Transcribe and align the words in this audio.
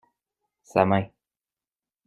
Sa 0.63 0.83
main. 0.83 1.05